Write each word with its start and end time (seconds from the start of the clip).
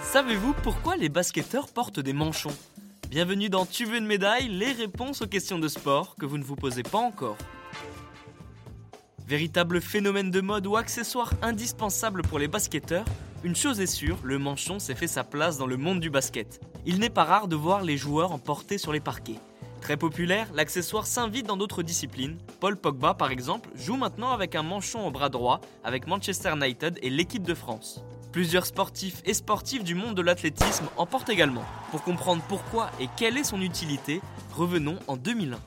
Savez-vous 0.00 0.54
pourquoi 0.62 0.96
les 0.96 1.08
basketteurs 1.08 1.66
portent 1.66 1.98
des 1.98 2.12
manchons? 2.12 2.56
Bienvenue 3.10 3.48
dans 3.48 3.66
Tu 3.66 3.84
veux 3.84 3.96
une 3.96 4.06
médaille 4.06 4.48
Les 4.48 4.70
réponses 4.70 5.22
aux 5.22 5.26
questions 5.26 5.58
de 5.58 5.66
sport 5.66 6.14
que 6.16 6.24
vous 6.24 6.38
ne 6.38 6.44
vous 6.44 6.56
posez 6.56 6.84
pas 6.84 6.98
encore. 6.98 7.36
Véritable 9.26 9.80
phénomène 9.80 10.30
de 10.30 10.40
mode 10.40 10.66
ou 10.66 10.76
accessoire 10.76 11.32
indispensable 11.42 12.22
pour 12.22 12.38
les 12.38 12.46
basketteurs, 12.46 13.06
une 13.42 13.56
chose 13.56 13.80
est 13.80 13.86
sûre, 13.86 14.18
le 14.22 14.38
manchon 14.38 14.78
s'est 14.78 14.94
fait 14.94 15.06
sa 15.06 15.24
place 15.24 15.58
dans 15.58 15.66
le 15.66 15.76
monde 15.76 16.00
du 16.00 16.10
basket. 16.10 16.60
Il 16.86 16.98
n'est 16.98 17.10
pas 17.10 17.24
rare 17.24 17.48
de 17.48 17.56
voir 17.56 17.82
les 17.82 17.96
joueurs 17.96 18.32
en 18.32 18.38
porter 18.38 18.78
sur 18.78 18.92
les 18.92 19.00
parquets. 19.00 19.40
Très 19.84 19.98
populaire, 19.98 20.48
l'accessoire 20.54 21.06
s'invite 21.06 21.44
dans 21.44 21.58
d'autres 21.58 21.82
disciplines. 21.82 22.38
Paul 22.58 22.74
Pogba, 22.74 23.12
par 23.12 23.30
exemple, 23.30 23.68
joue 23.76 23.96
maintenant 23.96 24.32
avec 24.32 24.54
un 24.54 24.62
manchon 24.62 25.06
au 25.06 25.10
bras 25.10 25.28
droit 25.28 25.60
avec 25.84 26.06
Manchester 26.06 26.54
United 26.54 26.98
et 27.02 27.10
l'équipe 27.10 27.42
de 27.42 27.52
France. 27.52 28.02
Plusieurs 28.32 28.64
sportifs 28.64 29.20
et 29.26 29.34
sportifs 29.34 29.84
du 29.84 29.94
monde 29.94 30.14
de 30.14 30.22
l'athlétisme 30.22 30.86
en 30.96 31.04
portent 31.04 31.28
également. 31.28 31.66
Pour 31.90 32.02
comprendre 32.02 32.42
pourquoi 32.48 32.90
et 32.98 33.08
quelle 33.18 33.36
est 33.36 33.44
son 33.44 33.60
utilité, 33.60 34.22
revenons 34.54 34.98
en 35.06 35.18
2001. 35.18 35.58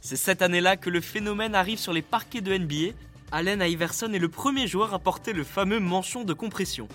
C'est 0.00 0.14
cette 0.14 0.42
année-là 0.42 0.76
que 0.76 0.90
le 0.90 1.00
phénomène 1.00 1.56
arrive 1.56 1.80
sur 1.80 1.92
les 1.92 2.02
parquets 2.02 2.40
de 2.40 2.56
NBA. 2.56 2.94
Allen 3.32 3.62
Iverson 3.62 4.12
est 4.12 4.20
le 4.20 4.28
premier 4.28 4.68
joueur 4.68 4.94
à 4.94 5.00
porter 5.00 5.32
le 5.32 5.42
fameux 5.42 5.80
manchon 5.80 6.22
de 6.22 6.34
compression. 6.34 6.86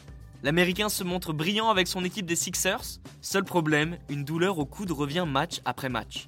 L'Américain 0.42 0.88
se 0.88 1.04
montre 1.04 1.34
brillant 1.34 1.70
avec 1.70 1.88
son 1.88 2.06
équipe 2.06 2.26
des 2.26 2.38
Sixers. 2.38 3.02
Seul 3.22 3.44
problème, 3.44 3.98
une 4.10 4.24
douleur 4.24 4.58
au 4.58 4.66
coude 4.66 4.92
revient 4.92 5.26
match 5.28 5.60
après 5.66 5.90
match. 5.90 6.28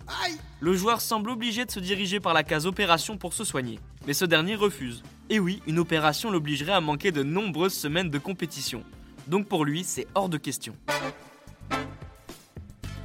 Le 0.59 0.73
joueur 0.75 0.99
semble 0.99 1.29
obligé 1.29 1.63
de 1.63 1.71
se 1.71 1.79
diriger 1.79 2.20
par 2.20 2.34
la 2.34 2.43
case 2.43 2.65
opération 2.65 3.17
pour 3.17 3.34
se 3.34 3.45
soigner. 3.45 3.79
Mais 4.05 4.13
ce 4.13 4.25
dernier 4.25 4.55
refuse. 4.55 5.01
Et 5.29 5.39
oui, 5.39 5.61
une 5.65 5.79
opération 5.79 6.29
l'obligerait 6.29 6.73
à 6.73 6.82
manquer 6.82 7.13
de 7.13 7.23
nombreuses 7.23 7.73
semaines 7.73 8.09
de 8.09 8.17
compétition. 8.17 8.84
Donc 9.27 9.48
pour 9.48 9.63
lui, 9.63 9.85
c'est 9.85 10.07
hors 10.13 10.27
de 10.27 10.37
question. 10.37 10.76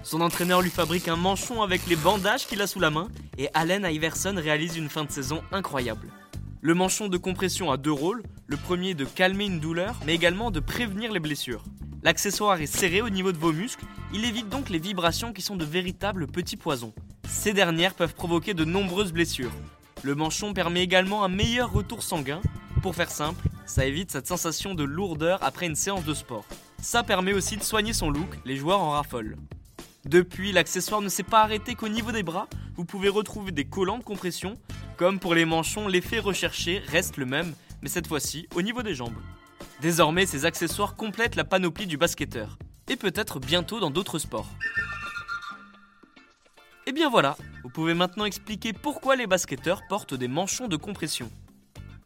Son 0.02 0.20
entraîneur 0.20 0.60
lui 0.60 0.70
fabrique 0.70 1.06
un 1.06 1.16
manchon 1.16 1.62
avec 1.62 1.86
les 1.86 1.96
bandages 1.96 2.46
qu'il 2.46 2.62
a 2.62 2.66
sous 2.66 2.80
la 2.80 2.90
main 2.90 3.08
et 3.38 3.48
Allen 3.54 3.86
Iverson 3.88 4.34
réalise 4.36 4.76
une 4.76 4.88
fin 4.88 5.04
de 5.04 5.10
saison 5.10 5.42
incroyable. 5.52 6.08
Le 6.66 6.74
manchon 6.74 7.06
de 7.06 7.16
compression 7.16 7.70
a 7.70 7.76
deux 7.76 7.92
rôles, 7.92 8.24
le 8.48 8.56
premier 8.56 8.94
de 8.94 9.04
calmer 9.04 9.44
une 9.44 9.60
douleur, 9.60 10.00
mais 10.04 10.16
également 10.16 10.50
de 10.50 10.58
prévenir 10.58 11.12
les 11.12 11.20
blessures. 11.20 11.62
L'accessoire 12.02 12.60
est 12.60 12.66
serré 12.66 13.02
au 13.02 13.08
niveau 13.08 13.30
de 13.30 13.38
vos 13.38 13.52
muscles, 13.52 13.84
il 14.12 14.24
évite 14.24 14.48
donc 14.48 14.68
les 14.68 14.80
vibrations 14.80 15.32
qui 15.32 15.42
sont 15.42 15.54
de 15.54 15.64
véritables 15.64 16.26
petits 16.26 16.56
poisons. 16.56 16.92
Ces 17.28 17.52
dernières 17.52 17.94
peuvent 17.94 18.16
provoquer 18.16 18.52
de 18.52 18.64
nombreuses 18.64 19.12
blessures. 19.12 19.52
Le 20.02 20.16
manchon 20.16 20.54
permet 20.54 20.82
également 20.82 21.22
un 21.22 21.28
meilleur 21.28 21.72
retour 21.72 22.02
sanguin. 22.02 22.40
Pour 22.82 22.96
faire 22.96 23.12
simple, 23.12 23.46
ça 23.64 23.86
évite 23.86 24.10
cette 24.10 24.26
sensation 24.26 24.74
de 24.74 24.82
lourdeur 24.82 25.38
après 25.44 25.66
une 25.66 25.76
séance 25.76 26.04
de 26.04 26.14
sport. 26.14 26.46
Ça 26.82 27.04
permet 27.04 27.32
aussi 27.32 27.56
de 27.56 27.62
soigner 27.62 27.92
son 27.92 28.10
look, 28.10 28.40
les 28.44 28.56
joueurs 28.56 28.80
en 28.80 28.90
raffolent. 28.90 29.36
Depuis, 30.04 30.50
l'accessoire 30.50 31.00
ne 31.00 31.08
s'est 31.08 31.22
pas 31.22 31.42
arrêté 31.42 31.76
qu'au 31.76 31.88
niveau 31.88 32.10
des 32.10 32.24
bras, 32.24 32.48
vous 32.74 32.84
pouvez 32.84 33.08
retrouver 33.08 33.52
des 33.52 33.66
collants 33.66 33.98
de 33.98 34.04
compression. 34.04 34.58
Comme 34.96 35.20
pour 35.20 35.34
les 35.34 35.44
manchons, 35.44 35.88
l'effet 35.88 36.18
recherché 36.18 36.82
reste 36.86 37.18
le 37.18 37.26
même, 37.26 37.54
mais 37.82 37.88
cette 37.88 38.06
fois-ci 38.06 38.48
au 38.54 38.62
niveau 38.62 38.82
des 38.82 38.94
jambes. 38.94 39.16
Désormais, 39.82 40.24
ces 40.24 40.46
accessoires 40.46 40.96
complètent 40.96 41.36
la 41.36 41.44
panoplie 41.44 41.86
du 41.86 41.98
basketteur, 41.98 42.56
et 42.88 42.96
peut-être 42.96 43.38
bientôt 43.38 43.78
dans 43.78 43.90
d'autres 43.90 44.18
sports. 44.18 44.48
Et 46.86 46.92
bien 46.92 47.10
voilà, 47.10 47.36
vous 47.62 47.68
pouvez 47.68 47.92
maintenant 47.92 48.24
expliquer 48.24 48.72
pourquoi 48.72 49.16
les 49.16 49.26
basketteurs 49.26 49.82
portent 49.88 50.14
des 50.14 50.28
manchons 50.28 50.68
de 50.68 50.76
compression. 50.76 51.30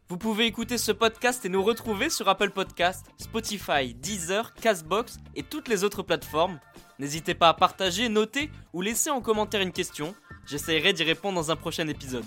Vous 0.08 0.18
pouvez 0.18 0.46
écouter 0.46 0.76
ce 0.76 0.90
podcast 0.90 1.44
et 1.44 1.48
nous 1.48 1.62
retrouver 1.62 2.10
sur 2.10 2.28
Apple 2.28 2.50
Podcast, 2.50 3.06
Spotify, 3.18 3.94
Deezer, 3.94 4.52
Castbox 4.54 5.18
et 5.36 5.44
toutes 5.44 5.68
les 5.68 5.84
autres 5.84 6.02
plateformes 6.02 6.58
N'hésitez 6.98 7.34
pas 7.34 7.48
à 7.48 7.54
partager, 7.54 8.10
noter 8.10 8.50
ou 8.74 8.82
laisser 8.82 9.08
en 9.08 9.22
commentaire 9.22 9.62
une 9.62 9.72
question. 9.72 10.14
J'essaierai 10.46 10.92
d'y 10.92 11.02
répondre 11.02 11.36
dans 11.36 11.50
un 11.50 11.56
prochain 11.56 11.88
épisode. 11.88 12.26